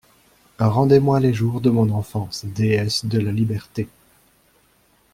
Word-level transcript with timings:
Rendez-moi 0.57 1.19
les 1.19 1.31
jours 1.31 1.61
de 1.61 1.69
mon 1.69 1.91
enfance, 1.91 2.43
Déesse 2.43 3.05
de 3.05 3.19
la 3.19 3.31
Liberté! 3.31 3.87